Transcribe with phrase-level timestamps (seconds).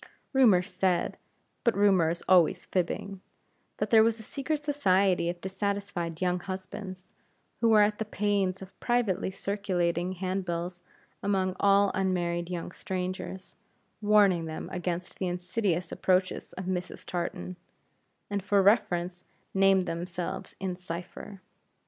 [0.33, 1.19] Rumor said
[1.63, 3.21] but rumor is always fibbing
[3.77, 7.13] that there was a secret society of dissatisfied young husbands,
[7.59, 10.81] who were at the pains of privately circulating handbills
[11.21, 13.55] among all unmarried young strangers,
[14.01, 17.05] warning them against the insidious approaches of Mrs.
[17.05, 17.55] Tartan;
[18.27, 19.23] and, for reference,
[19.53, 21.41] named themselves in cipher.